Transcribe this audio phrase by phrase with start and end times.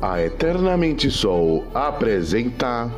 [0.00, 2.88] A Eternamente Sou apresenta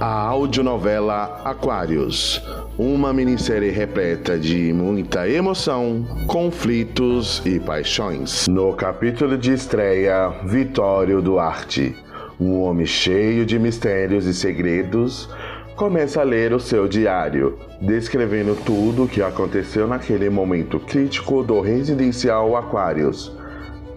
[0.00, 2.42] a audionovela Aquários,
[2.78, 8.48] uma minissérie repleta de muita emoção, conflitos e paixões.
[8.48, 11.94] No capítulo de estreia, Vitório Duarte,
[12.40, 15.28] um homem cheio de mistérios e segredos,
[15.76, 21.60] começa a ler o seu diário, descrevendo tudo o que aconteceu naquele momento crítico do
[21.60, 23.38] residencial Aquários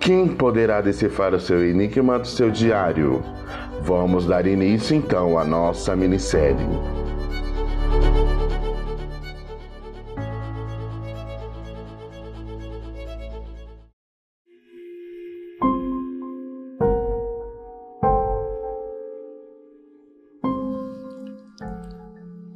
[0.03, 3.23] quem poderá decifrar o seu enigma do seu diário?
[3.83, 6.67] Vamos dar início então à nossa minissérie.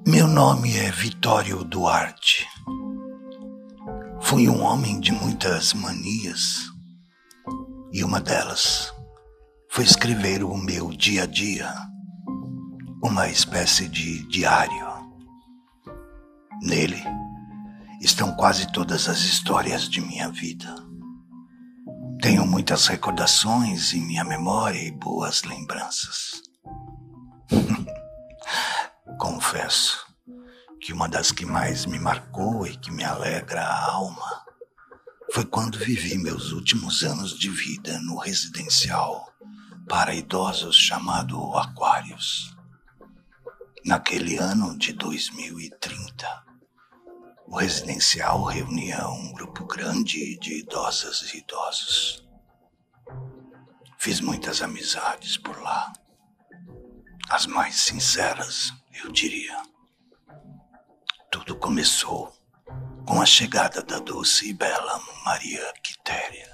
[0.06, 2.46] Meu nome é Vitório Duarte.
[4.20, 6.77] Fui um homem de muitas manias
[7.98, 8.94] e uma delas
[9.72, 11.74] foi escrever o meu dia a dia,
[13.04, 14.86] uma espécie de diário.
[16.62, 17.04] Nele
[18.00, 20.76] estão quase todas as histórias de minha vida.
[22.22, 26.44] Tenho muitas recordações em minha memória e boas lembranças.
[29.18, 30.06] Confesso
[30.82, 34.47] que uma das que mais me marcou e que me alegra a alma
[35.32, 39.34] foi quando vivi meus últimos anos de vida no residencial
[39.88, 42.56] para idosos chamado Aquários.
[43.86, 46.46] Naquele ano de 2030,
[47.46, 52.26] o residencial reunia um grupo grande de idosas e idosos.
[53.98, 55.92] Fiz muitas amizades por lá,
[57.30, 59.62] as mais sinceras, eu diria.
[61.30, 62.37] Tudo começou
[63.08, 66.46] com a chegada da doce e bela Maria Quitéria.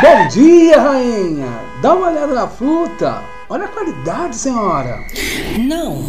[0.00, 1.60] Bom dia, rainha!
[1.82, 3.24] Dá uma olhada na fruta.
[3.48, 5.00] Olha a qualidade, senhora.
[5.58, 6.00] Não,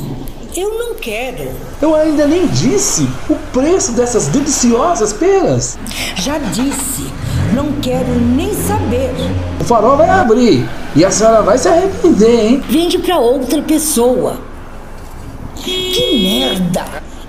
[0.55, 1.51] eu não quero.
[1.81, 5.79] Eu ainda nem disse o preço dessas deliciosas peras.
[6.15, 7.11] Já disse,
[7.55, 9.11] não quero nem saber.
[9.59, 12.63] O farol vai abrir e a senhora vai se arrepender, hein?
[12.69, 14.54] Vende para outra pessoa.
[15.65, 16.85] Que merda!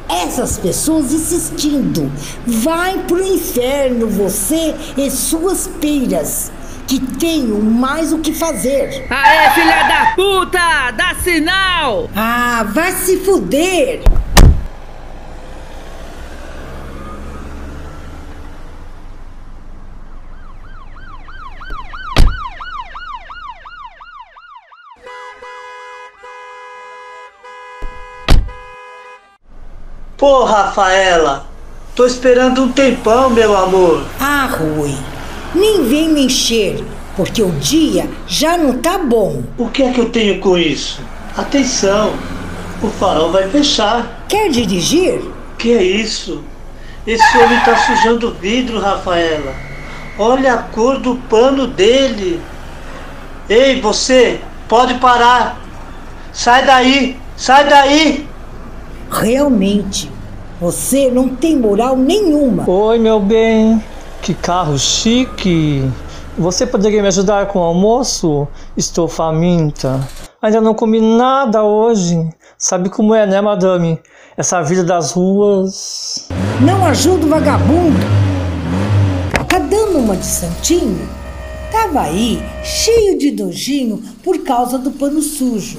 [0.09, 2.13] Essas pessoas insistindo.
[2.47, 6.53] Vai pro inferno você e suas peiras.
[6.87, 9.07] Que tenho mais o que fazer.
[9.09, 10.91] Aê, filha da puta!
[10.93, 12.11] Dá sinal!
[12.15, 14.03] Ah, vai se fuder!
[30.17, 31.47] Pô, Rafaela,
[31.95, 34.03] tô esperando um tempão, meu amor.
[34.19, 34.95] Ah, Rui,
[35.55, 36.83] nem vem me encher,
[37.15, 39.43] porque o dia já não tá bom.
[39.59, 41.03] O que é que eu tenho com isso?
[41.37, 42.15] Atenção,
[42.83, 44.25] o farol vai fechar.
[44.27, 45.21] Quer dirigir?
[45.59, 46.43] Que é isso?
[47.07, 49.55] Esse homem tá sujando o vidro, Rafaela.
[50.19, 52.41] Olha a cor do pano dele.
[53.51, 55.61] Ei, você, pode parar.
[56.33, 58.27] Sai daí, sai daí.
[59.11, 60.11] Realmente,
[60.61, 62.69] você não tem moral nenhuma.
[62.69, 63.83] Oi, meu bem.
[64.23, 65.89] Que carro chique.
[66.39, 68.47] Você poderia me ajudar com o almoço?
[68.77, 70.01] Estou faminta.
[70.43, 72.29] Ainda não comi nada hoje.
[72.59, 73.99] Sabe como é, né, madame?
[74.37, 76.29] Essa vida das ruas.
[76.61, 77.99] Não ajuda o vagabundo.
[79.49, 81.09] Tá dando uma de santinho?
[81.71, 85.79] Tava aí, cheio de nojinho por causa do pano sujo.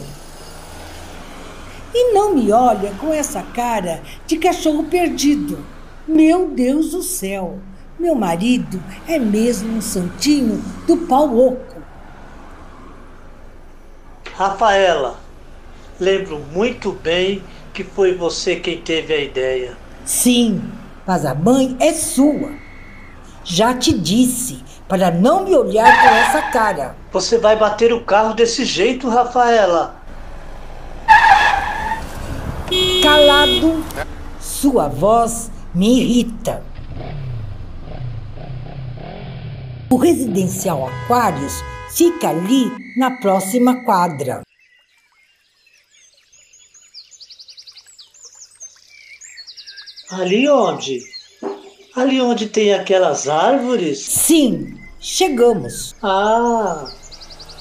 [2.00, 5.66] E não me olha com essa cara de cachorro perdido.
[6.08, 7.58] Meu Deus do céu!
[7.98, 11.82] Meu marido é mesmo um santinho do pau oco.
[14.36, 15.20] Rafaela,
[16.00, 17.42] lembro muito bem
[17.74, 19.76] que foi você quem teve a ideia.
[20.06, 20.62] Sim,
[21.04, 22.52] mas a mãe é sua.
[23.44, 26.96] Já te disse para não me olhar com essa cara.
[27.12, 29.97] Você vai bater o carro desse jeito, Rafaela?
[33.02, 33.82] Calado,
[34.42, 36.62] sua voz me irrita.
[39.90, 41.54] O residencial Aquários
[41.96, 44.42] fica ali na próxima quadra.
[50.12, 51.00] Ali onde?
[51.96, 54.00] Ali onde tem aquelas árvores?
[54.00, 55.96] Sim, chegamos.
[56.04, 56.86] Ah,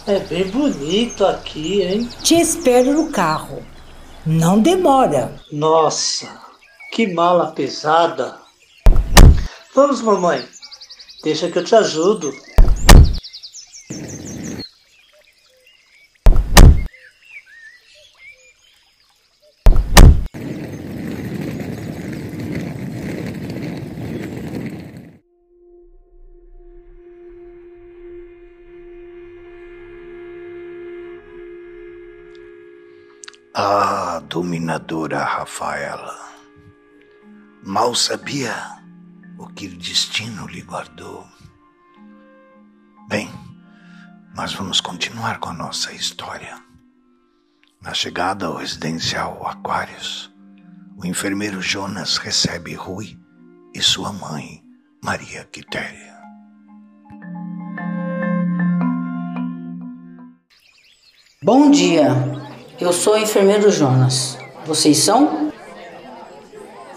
[0.09, 2.11] é bem bonito aqui, hein?
[2.25, 3.76] Te espero no carro.
[4.27, 5.41] Não demora.
[5.53, 6.29] Nossa,
[6.91, 8.37] que mala pesada.
[9.73, 10.45] Vamos, mamãe.
[11.23, 12.33] Deixa que eu te ajudo.
[34.37, 36.15] Dominadora Rafaela.
[37.65, 38.55] Mal sabia
[39.39, 41.27] o que o destino lhe guardou.
[43.09, 43.31] Bem,
[44.35, 46.63] nós vamos continuar com a nossa história.
[47.81, 50.31] Na chegada ao residencial Aquários,
[50.99, 53.19] o enfermeiro Jonas recebe Rui
[53.75, 54.63] e sua mãe,
[55.03, 56.15] Maria Quitéria.
[61.43, 62.56] Bom dia.
[62.79, 64.39] Eu sou o enfermeiro Jonas.
[64.67, 65.51] Vocês são?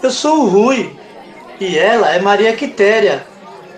[0.02, 0.94] Eu sou o Rui.
[1.58, 3.24] E ela é Maria Quitéria,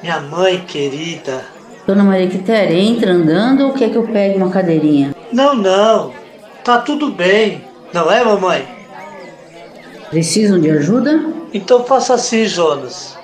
[0.02, 1.44] minha mãe querida.
[1.86, 5.14] Dona Maria Quitéria, entra andando ou quer que eu pegue uma cadeirinha?
[5.32, 6.12] Não, não.
[6.64, 7.64] Tá tudo bem.
[7.92, 8.66] Não é, mamãe?
[10.10, 11.24] Precisam de ajuda?
[11.52, 13.16] Então faça assim, Jonas.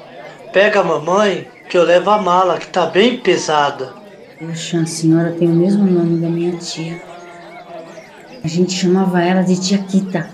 [0.53, 3.93] Pega a mamãe que eu levo a mala, que tá bem pesada.
[4.39, 7.01] Poxa, a senhora tem o mesmo nome da minha tia.
[8.49, 10.27] A gente chamava ela de tia Kita.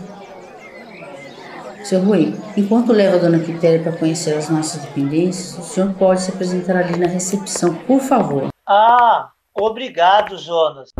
[1.82, 6.22] Seu Rui, enquanto leva a dona Quitéria para conhecer as nossas dependências, o senhor pode
[6.22, 8.50] se apresentar ali na recepção, por favor.
[8.64, 10.90] Ah, obrigado, Jonas.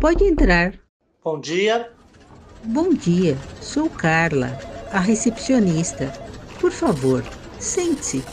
[0.00, 0.74] Pode entrar.
[1.22, 1.92] Bom dia.
[2.64, 4.58] Bom dia, sou Carla,
[4.92, 6.12] a recepcionista.
[6.60, 7.22] Por favor,
[7.60, 8.24] sente-se.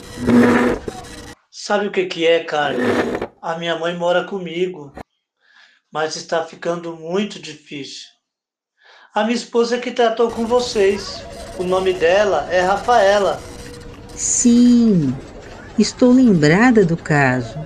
[1.52, 2.80] Sabe o que, que é, Carla?
[3.40, 4.92] A minha mãe mora comigo
[5.92, 8.08] mas está ficando muito difícil.
[9.14, 11.24] A minha esposa que tratou com vocês.
[11.58, 13.42] O nome dela é Rafaela.
[14.16, 15.16] Sim,
[15.78, 17.58] estou lembrada do caso.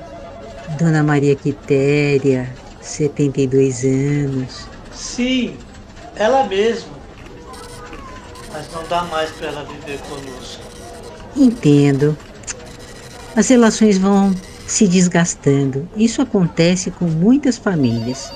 [0.80, 4.68] Dona Maria Quitéria, 72 anos.
[4.92, 5.58] Sim,
[6.16, 6.94] ela mesma.
[8.52, 10.64] Mas não dá mais para ela viver conosco.
[11.36, 12.18] Entendo.
[13.36, 14.34] As relações vão
[14.74, 15.88] se desgastando.
[15.96, 18.34] Isso acontece com muitas famílias.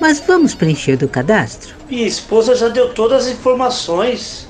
[0.00, 1.76] Mas vamos preencher do cadastro?
[1.88, 4.48] Minha esposa já deu todas as informações.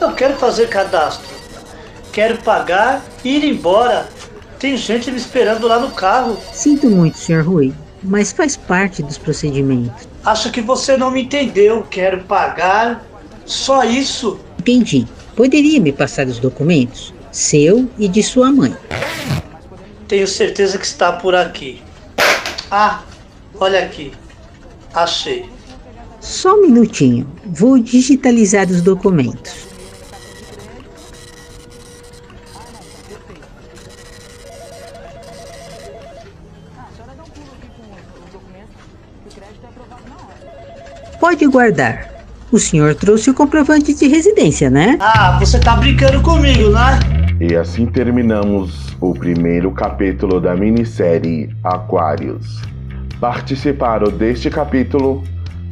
[0.00, 1.28] Não quero fazer cadastro.
[2.12, 4.08] Quero pagar e ir embora.
[4.58, 6.36] Tem gente me esperando lá no carro.
[6.52, 7.46] Sinto muito, Sr.
[7.46, 7.72] Rui,
[8.02, 10.08] mas faz parte dos procedimentos.
[10.24, 11.86] Acho que você não me entendeu.
[11.88, 13.04] Quero pagar.
[13.46, 14.40] Só isso.
[14.58, 15.06] Entendi.
[15.36, 17.14] Poderia me passar os documentos?
[17.30, 18.74] Seu e de sua mãe.
[20.08, 21.82] Tenho certeza que está por aqui.
[22.70, 23.02] Ah,
[23.58, 24.12] olha aqui.
[24.92, 25.48] Achei.
[26.20, 27.26] Só um minutinho.
[27.44, 29.64] Vou digitalizar os documentos.
[41.20, 42.12] Pode guardar.
[42.52, 44.98] O senhor trouxe o comprovante de residência, né?
[45.00, 47.13] Ah, você tá brincando comigo, né?
[47.40, 52.62] E assim terminamos o primeiro capítulo da minissérie Aquários.
[53.20, 55.20] Participaram deste capítulo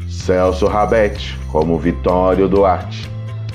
[0.08, 3.08] Celso Rabete como Vitório Duarte,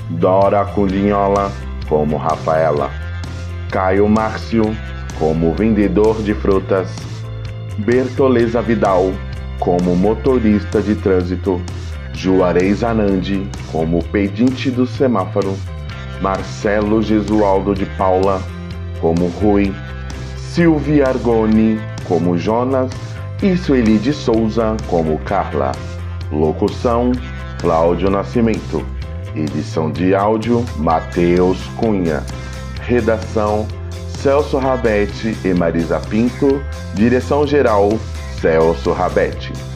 [0.08, 1.52] Dora Cunhinhola
[1.86, 2.90] como Rafaela,
[3.70, 4.64] Caio Márcio
[5.18, 6.90] como vendedor de frutas,
[7.76, 9.12] Bertoleza Vidal
[9.58, 11.60] como motorista de trânsito,
[12.14, 15.54] Juarez Anandi como pedinte do semáforo,
[16.20, 18.42] Marcelo Gesualdo de Paula
[19.00, 19.72] como Rui,
[20.36, 22.90] Silvia Argoni como Jonas
[23.42, 25.72] e Sueli de Souza como Carla.
[26.32, 27.12] Locução:
[27.60, 28.84] Cláudio Nascimento.
[29.34, 32.24] Edição de áudio: Matheus Cunha.
[32.80, 33.66] Redação:
[34.08, 36.60] Celso Rabete e Marisa Pinto.
[36.94, 37.90] Direção geral:
[38.40, 39.67] Celso Rabete.